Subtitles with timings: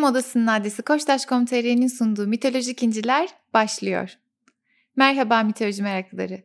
[0.00, 4.10] Soyunma Odası'nın adresi Koçtaş.com.tr'nin sunduğu Mitolojik İnciler başlıyor.
[4.96, 6.42] Merhaba mitoloji meraklıları.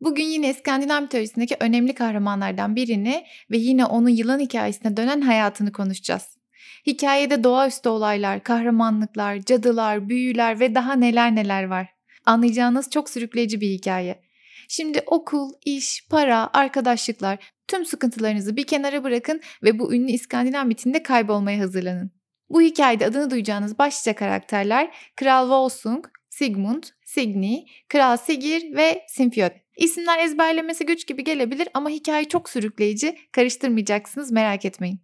[0.00, 6.22] Bugün yine İskandinav mitolojisindeki önemli kahramanlardan birini ve yine onun yılan hikayesine dönen hayatını konuşacağız.
[6.86, 11.88] Hikayede doğaüstü olaylar, kahramanlıklar, cadılar, büyüler ve daha neler neler var.
[12.26, 14.22] Anlayacağınız çok sürükleyici bir hikaye.
[14.68, 17.38] Şimdi okul, iş, para, arkadaşlıklar
[17.68, 22.21] tüm sıkıntılarınızı bir kenara bırakın ve bu ünlü İskandinav mitinde kaybolmaya hazırlanın.
[22.50, 27.56] Bu hikayede adını duyacağınız başlıca karakterler Kral Volsung, Sigmund, Signy,
[27.88, 29.52] Kral Sigir ve Sinfjord.
[29.76, 35.00] İsimler ezberlemesi güç gibi gelebilir ama hikaye çok sürükleyici, karıştırmayacaksınız merak etmeyin.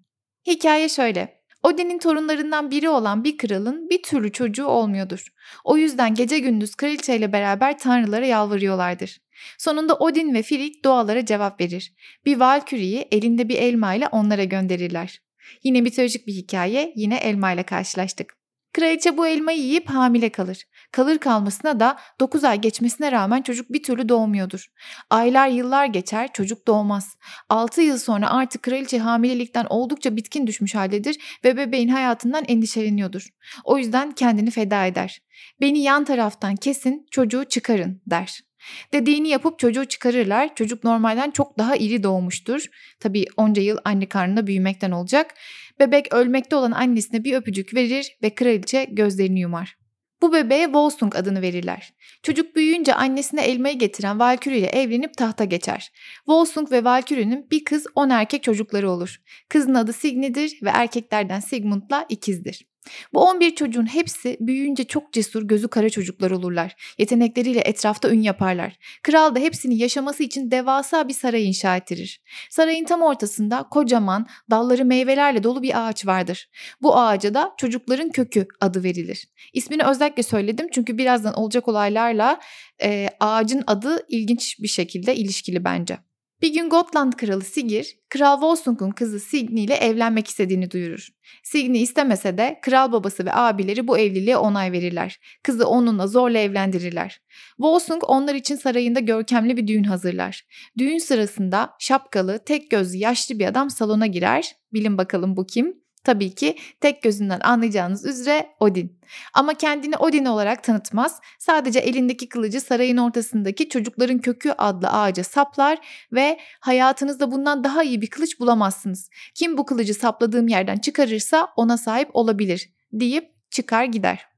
[0.46, 1.38] Hikaye şöyle.
[1.62, 5.26] Odin'in torunlarından biri olan bir kralın bir türlü çocuğu olmuyordur.
[5.64, 9.20] O yüzden gece gündüz kraliçeyle beraber tanrılara yalvarıyorlardır.
[9.58, 11.92] Sonunda Odin ve Frigg dualara cevap verir.
[12.24, 15.20] Bir Valkyrie'yi elinde bir elma ile onlara gönderirler.
[15.62, 18.38] Yine mitolojik bir hikaye, yine elma ile karşılaştık.
[18.72, 20.64] Kraliçe bu elmayı yiyip hamile kalır.
[20.92, 24.66] Kalır kalmasına da 9 ay geçmesine rağmen çocuk bir türlü doğmuyordur.
[25.10, 27.16] Aylar yıllar geçer çocuk doğmaz.
[27.48, 33.28] 6 yıl sonra artık kraliçe hamilelikten oldukça bitkin düşmüş haldedir ve bebeğin hayatından endişeleniyordur.
[33.64, 35.20] O yüzden kendini feda eder.
[35.60, 38.47] Beni yan taraftan kesin çocuğu çıkarın der.
[38.92, 40.54] Dediğini yapıp çocuğu çıkarırlar.
[40.54, 42.66] Çocuk normalden çok daha iri doğmuştur.
[43.00, 45.34] Tabii onca yıl anne karnında büyümekten olacak.
[45.80, 49.78] Bebek ölmekte olan annesine bir öpücük verir ve kraliçe gözlerini yumar.
[50.22, 51.94] Bu bebeğe Volsung adını verirler.
[52.22, 55.92] Çocuk büyüyünce annesine elmayı getiren Valkyrie ile evlenip tahta geçer.
[56.26, 59.16] Volsung ve Valkyrie'nin bir kız on erkek çocukları olur.
[59.48, 62.67] Kızın adı Signy'dir ve erkeklerden Sigmund'la ikizdir.
[63.14, 66.94] Bu 11 çocuğun hepsi büyüyünce çok cesur, gözü kara çocuklar olurlar.
[66.98, 68.76] Yetenekleriyle etrafta ün yaparlar.
[69.02, 72.22] Kral da hepsinin yaşaması için devasa bir saray inşa ettirir.
[72.50, 76.48] Sarayın tam ortasında kocaman, dalları meyvelerle dolu bir ağaç vardır.
[76.82, 79.28] Bu ağaca da çocukların kökü adı verilir.
[79.52, 82.40] İsmini özellikle söyledim çünkü birazdan olacak olaylarla
[82.82, 86.07] e, ağacın adı ilginç bir şekilde ilişkili bence.
[86.42, 91.08] Bir gün Gotland kralı Sigir, Kral Volsung'un kızı Signy ile evlenmek istediğini duyurur.
[91.42, 95.20] Signy istemese de kral babası ve abileri bu evliliğe onay verirler.
[95.42, 97.20] Kızı onunla zorla evlendirirler.
[97.58, 100.44] Volsung onlar için sarayında görkemli bir düğün hazırlar.
[100.78, 104.52] Düğün sırasında şapkalı, tek gözlü yaşlı bir adam salona girer.
[104.72, 105.87] Bilin bakalım bu kim?
[106.04, 108.98] Tabii ki tek gözünden anlayacağınız üzere Odin.
[109.34, 111.20] Ama kendini Odin olarak tanıtmaz.
[111.38, 115.78] Sadece elindeki kılıcı sarayın ortasındaki Çocukların Kökü adlı ağaca saplar
[116.12, 119.10] ve hayatınızda bundan daha iyi bir kılıç bulamazsınız.
[119.34, 124.28] Kim bu kılıcı sapladığım yerden çıkarırsa ona sahip olabilir deyip çıkar gider.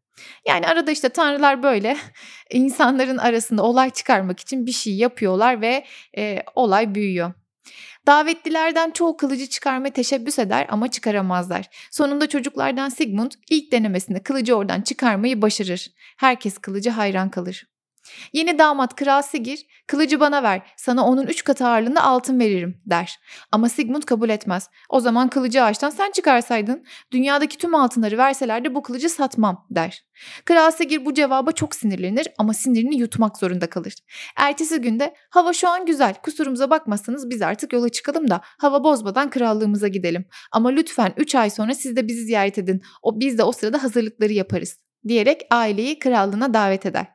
[0.47, 1.97] Yani arada işte tanrılar böyle
[2.51, 5.85] insanların arasında olay çıkarmak için bir şey yapıyorlar ve
[6.19, 7.33] e, olay büyüyor.
[8.07, 11.69] Davetlilerden çoğu kılıcı çıkarmaya teşebbüs eder ama çıkaramazlar.
[11.91, 15.91] Sonunda çocuklardan Sigmund ilk denemesinde kılıcı oradan çıkarmayı başarır.
[16.17, 17.67] Herkes kılıcı hayran kalır.
[18.33, 23.19] Yeni damat Kral Sigir, kılıcı bana ver, sana onun üç katı ağırlığında altın veririm der.
[23.53, 24.71] Ama Sigmund kabul etmez.
[24.89, 30.05] O zaman kılıcı ağaçtan sen çıkarsaydın, dünyadaki tüm altınları verselerdi bu kılıcı satmam der.
[30.45, 33.95] Kral Sigir bu cevaba çok sinirlenir ama sinirini yutmak zorunda kalır.
[34.37, 39.31] Ertesi günde hava şu an güzel, kusurumuza bakmazsanız biz artık yola çıkalım da hava bozmadan
[39.31, 40.25] krallığımıza gidelim.
[40.53, 42.83] Ama lütfen 3 ay sonra siz de bizi ziyaret edin.
[43.03, 44.79] O biz de o sırada hazırlıkları yaparız
[45.09, 47.07] diyerek aileyi krallığına davet eder.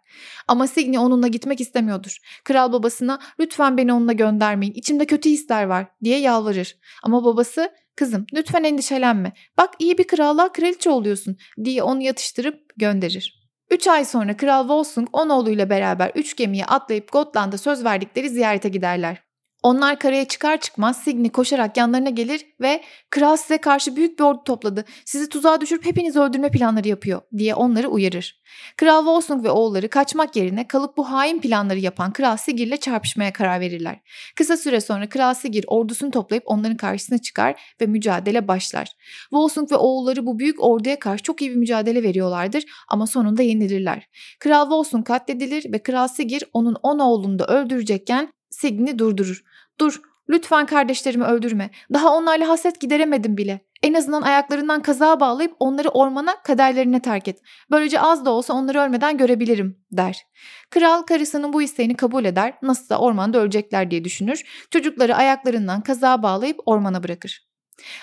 [0.48, 2.18] Ama Signy onunla gitmek istemiyordur.
[2.44, 6.76] Kral babasına lütfen beni onunla göndermeyin içimde kötü hisler var diye yalvarır.
[7.04, 13.46] Ama babası kızım lütfen endişelenme bak iyi bir krallığa kraliçe oluyorsun diye onu yatıştırıp gönderir.
[13.72, 18.70] Üç ay sonra Kral Volsung on oğluyla beraber üç gemiye atlayıp Gotland'a söz verdikleri ziyarete
[18.70, 19.25] giderler.
[19.66, 24.44] Onlar karaya çıkar çıkmaz Signy koşarak yanlarına gelir ve kral size karşı büyük bir ordu
[24.44, 24.86] topladı.
[25.06, 28.42] Sizi tuzağa düşürüp hepinizi öldürme planları yapıyor diye onları uyarır.
[28.78, 33.60] Kral Volsung ve oğulları kaçmak yerine kalıp bu hain planları yapan Kral Sigir'le çarpışmaya karar
[33.60, 34.00] verirler.
[34.36, 38.88] Kısa süre sonra Kral Sigir ordusunu toplayıp onların karşısına çıkar ve mücadele başlar.
[39.32, 44.10] Volsung ve oğulları bu büyük orduya karşı çok iyi bir mücadele veriyorlardır ama sonunda yenilirler.
[44.40, 49.44] Kral Volsung katledilir ve Kral Sigir onun 10 oğlunu da öldürecekken Signy durdurur.
[49.80, 51.70] Dur lütfen kardeşlerimi öldürme.
[51.94, 53.66] Daha onlarla hasret gideremedim bile.
[53.84, 57.40] En azından ayaklarından kazağa bağlayıp onları ormana kaderlerine terk et.
[57.72, 60.26] Böylece az da olsa onları ölmeden görebilirim der.
[60.70, 62.54] Kral karısının bu isteğini kabul eder.
[62.62, 64.68] Nasılsa ormanda ölecekler diye düşünür.
[64.72, 67.48] Çocukları ayaklarından kazağa bağlayıp ormana bırakır.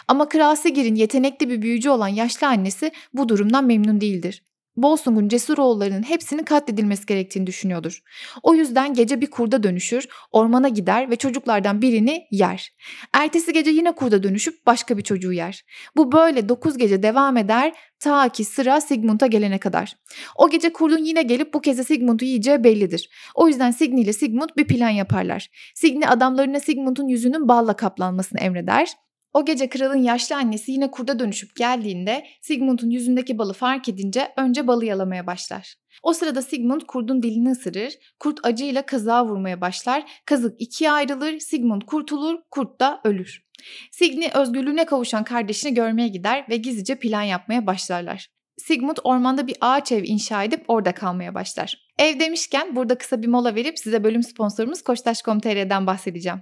[0.09, 4.45] Ama Kral Sigir'in yetenekli bir büyücü olan yaşlı annesi bu durumdan memnun değildir.
[4.77, 8.03] Volsung'un cesur oğullarının hepsinin katledilmesi gerektiğini düşünüyordur.
[8.43, 12.73] O yüzden gece bir kurda dönüşür, ormana gider ve çocuklardan birini yer.
[13.13, 15.65] Ertesi gece yine kurda dönüşüp başka bir çocuğu yer.
[15.97, 19.97] Bu böyle 9 gece devam eder ta ki sıra Sigmund'a gelene kadar.
[20.37, 23.11] O gece kurdun yine gelip bu kez de Sigmund'u yiyeceği bellidir.
[23.35, 25.51] O yüzden Signy ile Sigmund bir plan yaparlar.
[25.75, 28.93] Signy adamlarına Sigmund'un yüzünün balla kaplanmasını emreder.
[29.35, 34.67] O gece kralın yaşlı annesi yine kurda dönüşüp geldiğinde Sigmund'un yüzündeki balı fark edince önce
[34.67, 35.75] balı yalamaya başlar.
[36.03, 41.83] O sırada Sigmund kurdun dilini ısırır, kurt acıyla kazığa vurmaya başlar, kazık ikiye ayrılır, Sigmund
[41.83, 43.43] kurtulur, kurt da ölür.
[43.91, 48.29] Signy özgürlüğüne kavuşan kardeşini görmeye gider ve gizlice plan yapmaya başlarlar.
[48.59, 51.89] Sigmund ormanda bir ağaç ev inşa edip orada kalmaya başlar.
[51.99, 56.41] Ev demişken burada kısa bir mola verip size bölüm sponsorumuz Koçtaş.com.tr'den bahsedeceğim.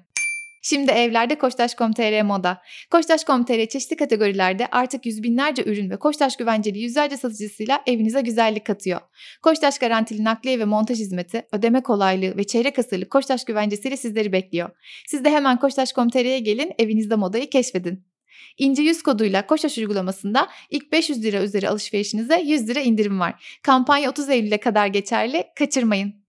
[0.62, 2.62] Şimdi evlerde Koçtaş.com.tr moda.
[2.90, 9.00] Koçtaş.com.tr çeşitli kategorilerde artık yüz binlerce ürün ve Koçtaş güvenceli yüzlerce satıcısıyla evinize güzellik katıyor.
[9.42, 14.70] Koçtaş garantili nakliye ve montaj hizmeti, ödeme kolaylığı ve çeyrek asırlık Koçtaş güvencesiyle sizleri bekliyor.
[15.06, 18.10] Siz de hemen Koçtaş.com.tr'ye gelin evinizde modayı keşfedin.
[18.58, 23.58] İnce yüz koduyla Koçtaş uygulamasında ilk 500 lira üzeri alışverişinize 100 lira indirim var.
[23.62, 26.19] Kampanya 30 Eylül'e kadar geçerli, kaçırmayın.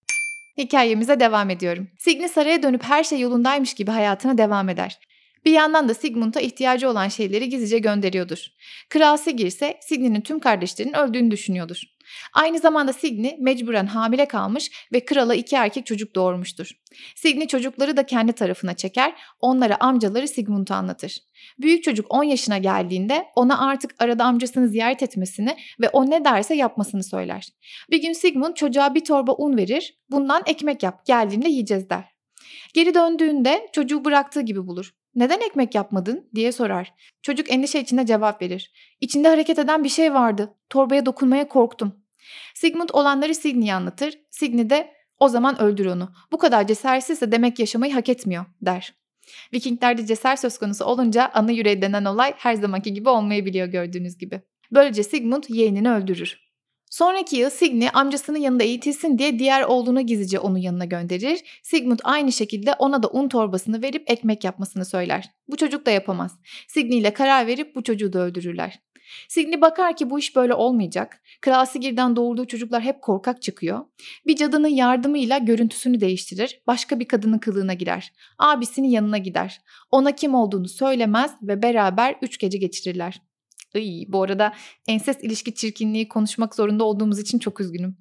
[0.57, 1.87] Hikayemize devam ediyorum.
[1.99, 4.99] Signy saraya dönüp her şey yolundaymış gibi hayatına devam eder.
[5.45, 8.47] Bir yandan da Sigmund'a ihtiyacı olan şeyleri gizlice gönderiyordur.
[8.89, 11.81] Kral Sigir ise Signy'nin tüm kardeşlerinin öldüğünü düşünüyordur.
[12.33, 16.71] Aynı zamanda Signy mecburen hamile kalmış ve krala iki erkek çocuk doğurmuştur.
[17.15, 21.17] Signy çocukları da kendi tarafına çeker, onlara amcaları Sigmund'u anlatır.
[21.59, 26.55] Büyük çocuk 10 yaşına geldiğinde ona artık arada amcasını ziyaret etmesini ve o ne derse
[26.55, 27.47] yapmasını söyler.
[27.91, 32.11] Bir gün Sigmund çocuğa bir torba un verir, bundan ekmek yap, geldiğinde yiyeceğiz der.
[32.73, 34.93] Geri döndüğünde çocuğu bıraktığı gibi bulur.
[35.15, 36.93] Neden ekmek yapmadın diye sorar.
[37.21, 38.71] Çocuk endişe içinde cevap verir.
[39.01, 40.53] İçinde hareket eden bir şey vardı.
[40.69, 42.00] Torbaya dokunmaya korktum.
[42.53, 44.13] Sigmund olanları Signy'ye anlatır.
[44.31, 46.11] Signy de o zaman öldür onu.
[46.31, 48.93] Bu kadar cesaretsizse demek yaşamayı hak etmiyor der.
[49.53, 54.41] Vikinglerde cesaret söz konusu olunca ana yüreği denen olay her zamanki gibi olmayabiliyor gördüğünüz gibi.
[54.71, 56.50] Böylece Sigmund yeğenini öldürür.
[56.91, 61.61] Sonraki yıl Signy amcasının yanında eğitilsin diye diğer oğlunu gizlice onun yanına gönderir.
[61.63, 65.29] Sigmund aynı şekilde ona da un torbasını verip ekmek yapmasını söyler.
[65.47, 66.39] Bu çocuk da yapamaz.
[66.67, 68.79] Signy ile karar verip bu çocuğu da öldürürler.
[69.27, 71.21] Signy bakar ki bu iş böyle olmayacak.
[71.41, 73.79] Kral Sigir'den doğurduğu çocuklar hep korkak çıkıyor.
[74.27, 76.61] Bir cadının yardımıyla görüntüsünü değiştirir.
[76.67, 78.13] Başka bir kadının kılığına girer.
[78.39, 79.61] Abisinin yanına gider.
[79.91, 83.21] Ona kim olduğunu söylemez ve beraber üç gece geçirirler.
[83.79, 84.53] Iy, bu arada
[84.87, 87.97] ensest ilişki çirkinliği konuşmak zorunda olduğumuz için çok üzgünüm.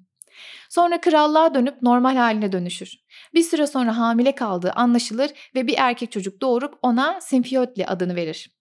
[0.69, 2.97] Sonra krallığa dönüp normal haline dönüşür.
[3.33, 8.60] Bir süre sonra hamile kaldığı anlaşılır ve bir erkek çocuk doğurup ona Simfiotli adını verir.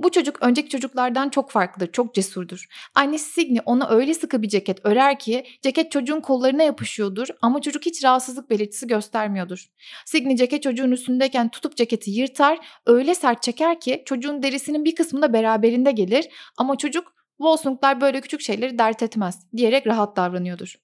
[0.00, 2.66] Bu çocuk önceki çocuklardan çok farklıdır, çok cesurdur.
[2.94, 7.86] Annesi Signy ona öyle sıkı bir ceket örer ki ceket çocuğun kollarına yapışıyordur ama çocuk
[7.86, 9.66] hiç rahatsızlık belirtisi göstermiyordur.
[10.06, 15.22] Signy ceket çocuğun üstündeyken tutup ceketi yırtar, öyle sert çeker ki çocuğun derisinin bir kısmı
[15.22, 20.76] da beraberinde gelir ama çocuk Volsunglar böyle küçük şeyleri dert etmez diyerek rahat davranıyordur.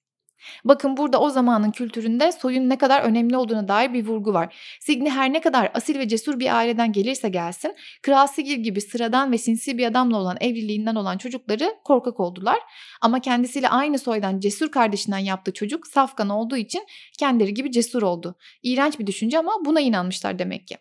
[0.65, 4.55] Bakın burada o zamanın kültüründe soyun ne kadar önemli olduğuna dair bir vurgu var.
[4.79, 9.31] Signy her ne kadar asil ve cesur bir aileden gelirse gelsin, Kral Sigil gibi sıradan
[9.31, 12.59] ve sinsi bir adamla olan evliliğinden olan çocukları korkak oldular.
[13.01, 16.85] Ama kendisiyle aynı soydan cesur kardeşinden yaptığı çocuk safkan olduğu için
[17.19, 18.35] kendileri gibi cesur oldu.
[18.63, 20.77] İğrenç bir düşünce ama buna inanmışlar demek ki.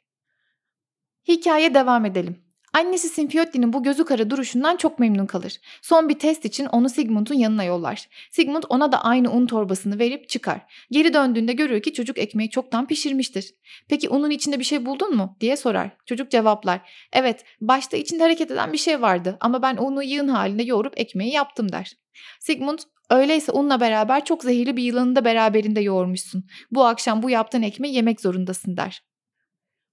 [1.29, 2.45] Hikaye devam edelim.
[2.76, 5.61] Annesi Sinfiotti'nin bu gözü kara duruşundan çok memnun kalır.
[5.82, 8.09] Son bir test için onu Sigmund'un yanına yollar.
[8.30, 10.61] Sigmund ona da aynı un torbasını verip çıkar.
[10.90, 13.54] Geri döndüğünde görür ki çocuk ekmeği çoktan pişirmiştir.
[13.88, 15.90] Peki unun içinde bir şey buldun mu diye sorar.
[16.06, 16.80] Çocuk cevaplar.
[17.12, 21.33] Evet başta içinde hareket eden bir şey vardı ama ben unu yığın halinde yoğurup ekmeği
[21.33, 21.92] yaptım der.
[22.40, 22.78] Sigmund
[23.11, 26.45] Öyleyse unla beraber çok zehirli bir yılanı da beraberinde yoğurmuşsun.
[26.71, 29.02] Bu akşam bu yaptığın ekmeği yemek zorundasın der.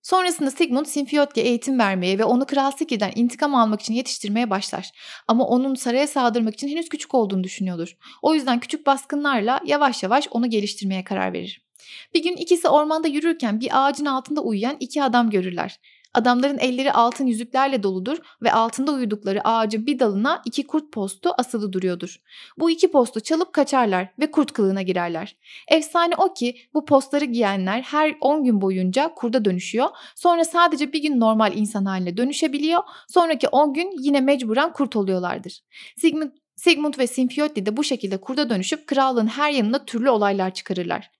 [0.03, 4.91] Sonrasında Sigmund Sinfiot'ya eğitim vermeye ve onu Kral Sigrid'den intikam almak için yetiştirmeye başlar.
[5.27, 7.97] Ama onun saraya saldırmak için henüz küçük olduğunu düşünüyordur.
[8.21, 11.61] O yüzden küçük baskınlarla yavaş yavaş onu geliştirmeye karar verir.
[12.13, 15.79] Bir gün ikisi ormanda yürürken bir ağacın altında uyuyan iki adam görürler.
[16.13, 21.73] Adamların elleri altın yüzüklerle doludur ve altında uyudukları ağacın bir dalına iki kurt postu asılı
[21.73, 22.21] duruyordur.
[22.59, 25.35] Bu iki postu çalıp kaçarlar ve kurt kılığına girerler.
[25.67, 29.89] Efsane o ki bu postları giyenler her 10 gün boyunca kurda dönüşüyor.
[30.15, 32.83] Sonra sadece bir gün normal insan haline dönüşebiliyor.
[33.07, 35.61] Sonraki 10 gün yine mecburen kurt oluyorlardır.
[35.97, 41.11] Sigmund Sigmund ve Sinfiotti de bu şekilde kurda dönüşüp krallığın her yanında türlü olaylar çıkarırlar.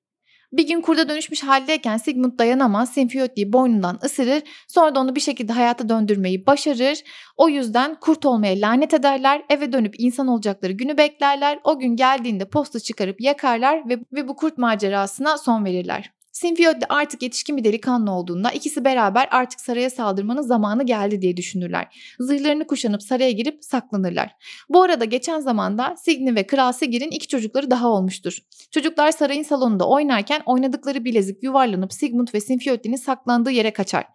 [0.54, 5.54] Bir gün kurda dönüşmüş haldeyken Sigmund dayanamaz, Sinfiyotli'yi boynundan ısırır, sonra da onu bir şekilde
[5.54, 7.00] hayata döndürmeyi başarır.
[7.38, 11.60] O yüzden kurt olmaya lanet ederler, eve dönüp insan olacakları günü beklerler.
[11.64, 16.12] O gün geldiğinde posta çıkarıp yakarlar ve, ve bu kurt macerasına son verirler.
[16.44, 22.16] Sinfiyotli artık yetişkin bir delikanlı olduğunda ikisi beraber artık saraya saldırmanın zamanı geldi diye düşünürler.
[22.20, 24.36] Zırhlarını kuşanıp saraya girip saklanırlar.
[24.70, 28.38] Bu arada geçen zamanda Signy ve Kral Sigir'in iki çocukları daha olmuştur.
[28.72, 34.06] Çocuklar sarayın salonunda oynarken oynadıkları bilezik yuvarlanıp Sigmund ve Sinfiyotli'nin saklandığı yere kaçar.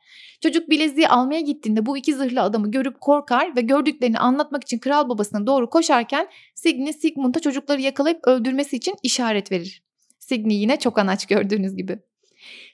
[0.41, 5.09] Çocuk bileziği almaya gittiğinde bu iki zırhlı adamı görüp korkar ve gördüklerini anlatmak için kral
[5.09, 9.83] babasına doğru koşarken Signy Sigmund'a çocukları yakalayıp öldürmesi için işaret verir.
[10.19, 11.99] Signy yine çok anaç gördüğünüz gibi.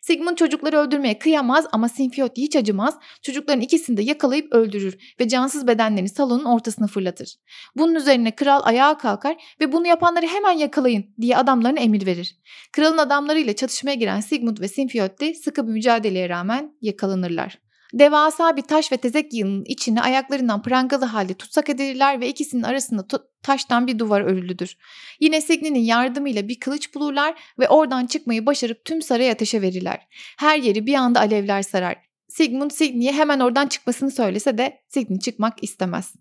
[0.01, 2.99] Sigmund çocukları öldürmeye kıyamaz ama Sinfiyotli hiç acımaz.
[3.23, 7.35] Çocukların ikisini de yakalayıp öldürür ve cansız bedenlerini salonun ortasına fırlatır.
[7.77, 12.37] Bunun üzerine kral ayağa kalkar ve bunu yapanları hemen yakalayın diye adamlarına emir verir.
[12.73, 17.59] Kralın adamlarıyla çatışmaya giren Sigmund ve Sinfiyotli sıkı bir mücadeleye rağmen yakalanırlar.
[17.95, 23.07] Devasa bir taş ve tezek yığının içine ayaklarından prangalı halde tutsak edilirler ve ikisinin arasında
[23.45, 24.77] taştan bir duvar örülüdür.
[25.21, 30.07] Yine Signy'nin yardımıyla bir kılıç bulurlar ve oradan çıkmayı başarıp tüm sarayı ateşe verirler.
[30.39, 31.97] Her yeri bir anda alevler sarar.
[32.29, 36.15] Sigmund Signy'ye hemen oradan çıkmasını söylese de Signy çıkmak istemez.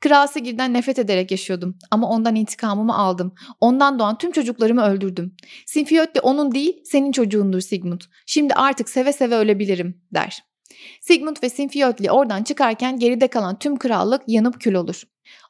[0.00, 3.34] Kral Sigurd'den nefret ederek yaşıyordum ama ondan intikamımı aldım.
[3.60, 5.36] Ondan doğan tüm çocuklarımı öldürdüm.
[5.66, 8.00] Sinfiyot de onun değil senin çocuğundur Sigmund.
[8.26, 10.53] Şimdi artık seve seve ölebilirim der.
[11.00, 15.02] Sigmund ve Sinfiotli oradan çıkarken geride kalan tüm krallık yanıp kül olur.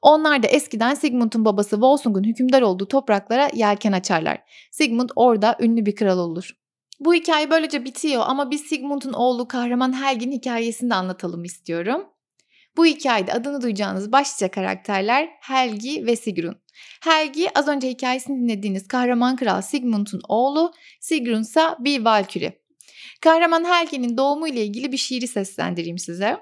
[0.03, 4.43] Onlar da eskiden Sigmund'un babası Volsung'un hükümdar olduğu topraklara yelken açarlar.
[4.71, 6.51] Sigmund orada ünlü bir kral olur.
[7.01, 12.07] Bu hikaye böylece bitiyor ama biz Sigmund'un oğlu kahraman Helgin hikayesini de anlatalım istiyorum.
[12.77, 16.57] Bu hikayede adını duyacağınız başlıca karakterler Helgi ve Sigrun.
[17.03, 22.64] Helgi az önce hikayesini dinlediğiniz kahraman kral Sigmund'un oğlu, Sigrun ise bir valküre.
[23.25, 26.37] Kahraman Helge'nin doğumu ile ilgili bir şiiri seslendireyim size.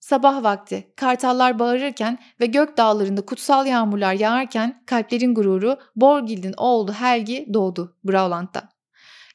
[0.00, 7.46] Sabah vakti kartallar bağırırken ve gök dağlarında kutsal yağmurlar yağarken kalplerin gururu Borgild'in oğlu Helgi
[7.54, 8.68] doğdu Brauland'da.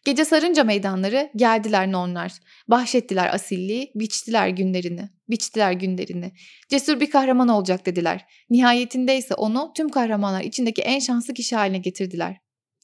[0.05, 2.31] Gece sarınca meydanları geldiler nonlar.
[2.67, 6.33] Bahşettiler asilliği, biçtiler günlerini, biçtiler günlerini.
[6.69, 8.25] Cesur bir kahraman olacak dediler.
[8.49, 12.37] Nihayetinde ise onu tüm kahramanlar içindeki en şanslı kişi haline getirdiler.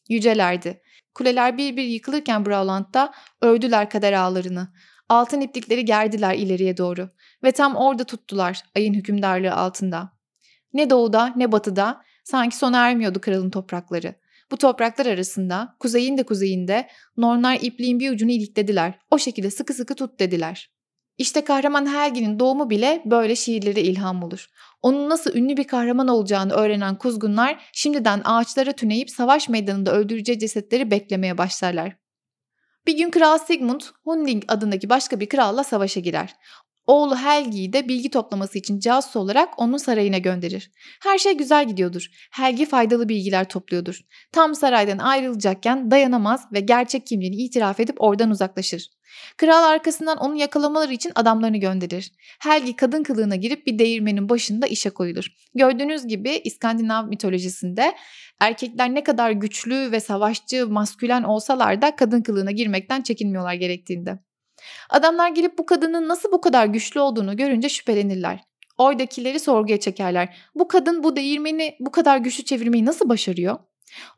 [0.09, 0.81] Yücelerdi.
[1.13, 4.67] Kuleler bir bir yıkılırken Brauland'da ördüler kader ağlarını.
[5.09, 7.09] Altın iplikleri gerdiler ileriye doğru
[7.43, 10.13] ve tam orada tuttular ayın hükümdarlığı altında.
[10.73, 14.15] Ne doğuda ne batıda sanki sona ermiyordu kralın toprakları.
[14.51, 16.87] Bu topraklar arasında kuzeyin de kuzeyinde
[17.17, 18.99] Nornar ipliğin bir ucunu iliklediler.
[19.11, 20.71] O şekilde sıkı sıkı tut dediler.
[21.17, 24.47] İşte kahraman Helgi'nin doğumu bile böyle şiirlere ilham olur.
[24.81, 30.91] Onun nasıl ünlü bir kahraman olacağını öğrenen kuzgunlar şimdiden ağaçlara tüneyip savaş meydanında öldüreceği cesetleri
[30.91, 31.95] beklemeye başlarlar.
[32.87, 36.33] Bir gün Kral Sigmund, Hunding adındaki başka bir kralla savaşa girer.
[36.87, 40.71] Oğlu Helgi'yi de bilgi toplaması için casus olarak onun sarayına gönderir.
[41.03, 42.07] Her şey güzel gidiyordur.
[42.31, 44.01] Helgi faydalı bilgiler topluyordur.
[44.31, 48.87] Tam saraydan ayrılacakken dayanamaz ve gerçek kimliğini itiraf edip oradan uzaklaşır.
[49.37, 52.11] Kral arkasından onu yakalamaları için adamlarını gönderir.
[52.39, 55.27] Helgi kadın kılığına girip bir değirmenin başında işe koyulur.
[55.55, 57.93] Gördüğünüz gibi İskandinav mitolojisinde
[58.39, 64.30] erkekler ne kadar güçlü ve savaşçı, maskülen olsalar da kadın kılığına girmekten çekinmiyorlar gerektiğinde.
[64.89, 68.39] Adamlar gelip bu kadının nasıl bu kadar güçlü olduğunu görünce şüphelenirler.
[68.77, 70.37] Oradakileri sorguya çekerler.
[70.55, 73.57] Bu kadın bu değirmeni bu kadar güçlü çevirmeyi nasıl başarıyor?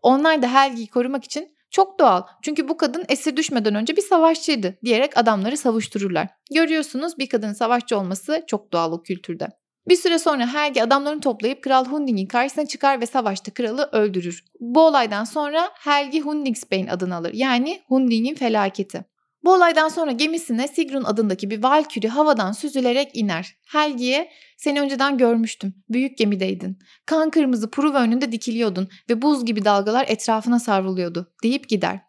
[0.02, 4.78] Onlar da Helgi'yi korumak için çok doğal çünkü bu kadın esir düşmeden önce bir savaşçıydı
[4.86, 6.28] diyerek adamları savuştururlar.
[6.54, 9.48] Görüyorsunuz bir kadının savaşçı olması çok doğal o kültürde.
[9.88, 14.46] Bir süre sonra Helgi adamlarını toplayıp Kral Hunding'in karşısına çıkar ve savaşta kralı öldürür.
[14.60, 19.06] Bu olaydan sonra Helgi Hundingsbane adını alır yani Hunding'in felaketi.
[19.44, 23.56] Bu olaydan sonra gemisine Sigrun adındaki bir valküri havadan süzülerek iner.
[23.68, 25.74] Helgi'ye seni önceden görmüştüm.
[25.90, 26.80] Büyük gemideydin.
[27.06, 32.00] Kan kırmızı Pruva önünde dikiliyordun ve buz gibi dalgalar etrafına savruluyordu deyip gider.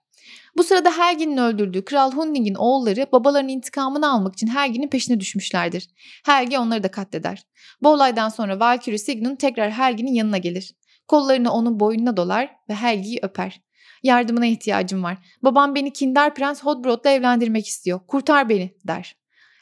[0.56, 5.88] Bu sırada Helgi'nin öldürdüğü Kral Hunding'in oğulları babalarının intikamını almak için Helgi'nin peşine düşmüşlerdir.
[6.24, 7.42] Helgi onları da katleder.
[7.82, 10.74] Bu olaydan sonra Valkyrie Signun tekrar Helgi'nin yanına gelir.
[11.08, 13.60] Kollarını onun boynuna dolar ve Helgi'yi öper.
[14.04, 15.18] Yardımına ihtiyacım var.
[15.42, 18.00] Babam beni Kinder Prens Hodbrod'la evlendirmek istiyor.
[18.06, 19.16] Kurtar beni der.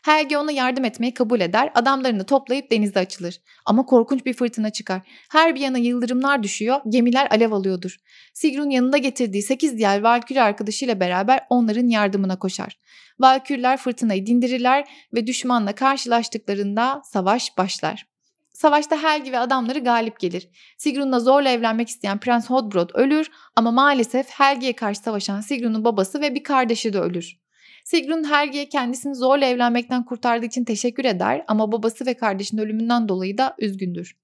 [0.04, 3.40] Helge ona yardım etmeyi kabul eder, adamlarını toplayıp denizde açılır.
[3.66, 5.00] Ama korkunç bir fırtına çıkar.
[5.30, 7.96] Her bir yana yıldırımlar düşüyor, gemiler alev alıyordur.
[8.34, 12.78] Sigrun yanında getirdiği 8 diğer Valküre arkadaşıyla beraber onların yardımına koşar.
[13.20, 18.11] Valkürler fırtınayı dindirirler ve düşmanla karşılaştıklarında savaş başlar.
[18.52, 20.48] Savaşta Helgi ve adamları galip gelir.
[20.78, 26.34] Sigrun'la zorla evlenmek isteyen Prens Hodbrod ölür ama maalesef Helgi'ye karşı savaşan Sigrun'un babası ve
[26.34, 27.42] bir kardeşi de ölür.
[27.84, 33.38] Sigrun Helgi'ye kendisini zorla evlenmekten kurtardığı için teşekkür eder ama babası ve kardeşinin ölümünden dolayı
[33.38, 34.16] da üzgündür.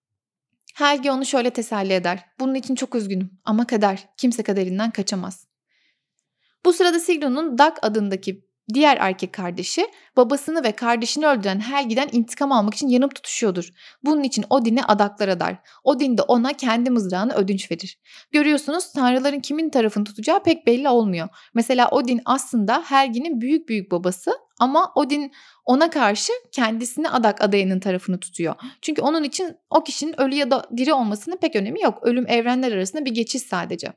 [0.75, 2.25] Helgi onu şöyle teselli eder.
[2.41, 5.47] Bunun için çok üzgünüm ama kader, kimse kaderinden kaçamaz.
[6.65, 12.75] Bu sırada Sigrun'un Dag adındaki diğer erkek kardeşi babasını ve kardeşini öldüren Helgi'den intikam almak
[12.75, 13.71] için yanıp tutuşuyordur.
[14.05, 15.57] Bunun için Odin'i adaklar adar.
[15.85, 17.99] Odin de ona kendi mızrağını ödünç verir.
[18.33, 21.29] Görüyorsunuz tanrıların kimin tarafını tutacağı pek belli olmuyor.
[21.55, 25.33] Mesela Odin aslında Helgi'nin büyük büyük babası ama Odin
[25.65, 28.55] ona karşı kendisini adak adayının tarafını tutuyor.
[28.83, 31.99] Çünkü onun için o kişinin ölü ya da diri olmasının pek önemi yok.
[32.03, 33.93] Ölüm evrenler arasında bir geçiş sadece.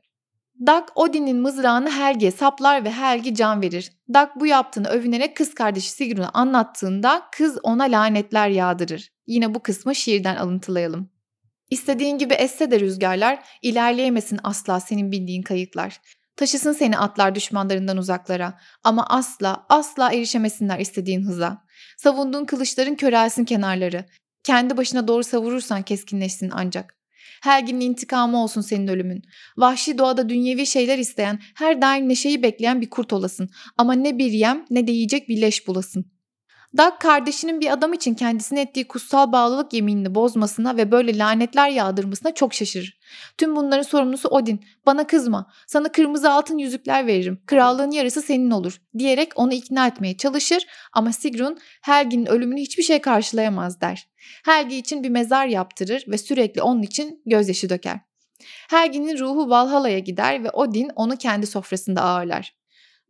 [0.66, 3.92] Dag Odin'in mızrağını Helge'ye saplar ve Helgi can verir.
[4.14, 9.10] Dag bu yaptığını övünerek kız kardeşi Sigrun'a anlattığında kız ona lanetler yağdırır.
[9.26, 11.10] Yine bu kısmı şiirden alıntılayalım.
[11.70, 16.00] İstediğin gibi esse de rüzgarlar, ilerleyemesin asla senin bindiğin kayıklar.
[16.36, 21.64] Taşısın seni atlar düşmanlarından uzaklara ama asla asla erişemesinler istediğin hıza.
[21.96, 24.04] Savunduğun kılıçların körelsin kenarları.
[24.44, 27.01] Kendi başına doğru savurursan keskinleşsin ancak.
[27.42, 29.22] Helgin'in intikamı olsun senin ölümün.
[29.56, 33.48] Vahşi doğada dünyevi şeyler isteyen, her daim neşeyi bekleyen bir kurt olasın.
[33.78, 36.11] Ama ne bir yem ne de yiyecek bir leş bulasın.
[36.76, 42.34] Dag kardeşinin bir adam için kendisine ettiği kutsal bağlılık yeminini bozmasına ve böyle lanetler yağdırmasına
[42.34, 42.98] çok şaşırır.
[43.38, 44.64] Tüm bunların sorumlusu Odin.
[44.86, 45.52] Bana kızma.
[45.66, 47.42] Sana kırmızı altın yüzükler veririm.
[47.46, 53.00] Krallığın yarısı senin olur diyerek onu ikna etmeye çalışır ama Sigrun Helgi'nin ölümünü hiçbir şey
[53.00, 54.08] karşılayamaz der.
[54.44, 58.00] Helgi için bir mezar yaptırır ve sürekli onun için gözyaşı döker.
[58.70, 62.61] Helgi'nin ruhu Valhalla'ya gider ve Odin onu kendi sofrasında ağırlar.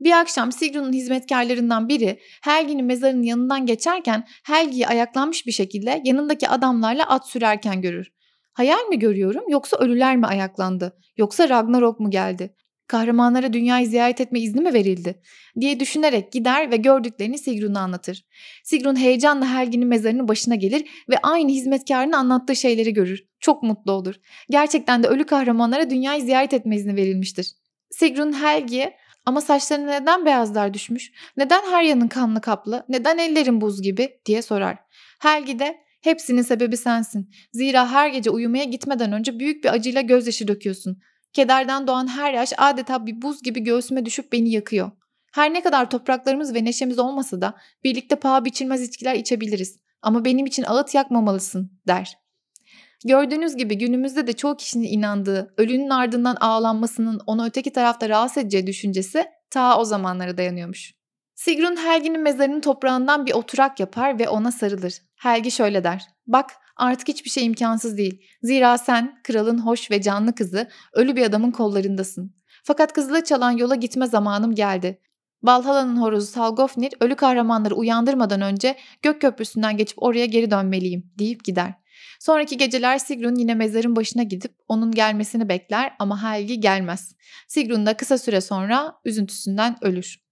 [0.05, 7.09] Bir akşam Sigrun'un hizmetkarlarından biri Helgi'nin mezarının yanından geçerken Helgi'yi ayaklanmış bir şekilde yanındaki adamlarla
[7.09, 8.13] at sürerken görür.
[8.53, 10.97] Hayal mi görüyorum yoksa ölüler mi ayaklandı?
[11.17, 12.55] Yoksa Ragnarok mu geldi?
[12.87, 15.23] Kahramanlara dünyayı ziyaret etme izni mi verildi?
[15.61, 18.25] diye düşünerek gider ve gördüklerini Sigrun'a anlatır.
[18.65, 23.25] Sigrun heyecanla Helgi'nin mezarının başına gelir ve aynı hizmetkarının anlattığı şeyleri görür.
[23.41, 24.15] Çok mutlu olur.
[24.51, 27.53] Gerçekten de ölü kahramanlara dünyayı ziyaret etme izni verilmiştir.
[27.91, 31.13] Sigrun Helgi'ye ama saçlarına neden beyazlar düşmüş?
[31.37, 32.85] Neden her yanın kanlı kaplı?
[32.89, 34.21] Neden ellerin buz gibi?
[34.27, 34.79] diye sorar.
[35.21, 37.31] Helgi de hepsinin sebebi sensin.
[37.53, 41.03] Zira her gece uyumaya gitmeden önce büyük bir acıyla gözyaşı döküyorsun.
[41.33, 44.91] Kederden doğan her yaş adeta bir buz gibi göğsüme düşüp beni yakıyor.
[45.33, 49.79] Her ne kadar topraklarımız ve neşemiz olmasa da birlikte paha biçilmez içkiler içebiliriz.
[50.03, 52.22] Ama benim için ağıt yakmamalısın der.
[53.05, 58.67] Gördüğünüz gibi günümüzde de çoğu kişinin inandığı ölünün ardından ağlanmasının onu öteki tarafta rahatsız edeceği
[58.67, 60.93] düşüncesi ta o zamanlara dayanıyormuş.
[61.35, 64.95] Sigrun Helgi'nin mezarının toprağından bir oturak yapar ve ona sarılır.
[65.17, 66.03] Helgi şöyle der.
[66.27, 68.23] Bak artık hiçbir şey imkansız değil.
[68.43, 72.35] Zira sen kralın hoş ve canlı kızı ölü bir adamın kollarındasın.
[72.65, 75.01] Fakat kızıla çalan yola gitme zamanım geldi.
[75.43, 81.82] Valhalla'nın horozu Salgofnir ölü kahramanları uyandırmadan önce gök köprüsünden geçip oraya geri dönmeliyim deyip gider.
[82.21, 87.15] Sonraki geceler Sigrun yine mezarın başına gidip onun gelmesini bekler ama Helgi gelmez.
[87.49, 90.23] Sigrun da kısa süre sonra üzüntüsünden ölür.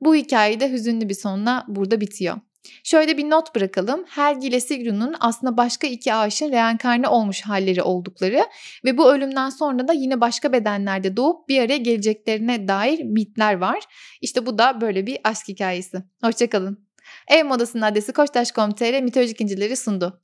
[0.00, 2.36] Bu hikaye de hüzünlü bir sonla burada bitiyor.
[2.84, 4.04] Şöyle bir not bırakalım.
[4.08, 8.46] Helgi ile Sigrun'un aslında başka iki aşığın reenkarne olmuş halleri oldukları
[8.84, 13.80] ve bu ölümden sonra da yine başka bedenlerde doğup bir araya geleceklerine dair mitler var.
[14.20, 16.02] İşte bu da böyle bir aşk hikayesi.
[16.24, 16.88] Hoşçakalın.
[17.28, 20.22] Ev modasının adresi koçtaş.com.tr mitolojik incileri sundu.